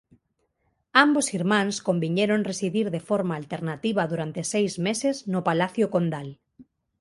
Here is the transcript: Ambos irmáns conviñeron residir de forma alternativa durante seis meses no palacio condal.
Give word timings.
Ambos 1.05 1.27
irmáns 1.39 1.75
conviñeron 1.87 2.47
residir 2.51 2.87
de 2.95 3.01
forma 3.09 3.33
alternativa 3.41 4.03
durante 4.11 4.41
seis 4.53 4.71
meses 4.87 5.15
no 5.31 5.39
palacio 5.49 5.85
condal. 5.95 6.29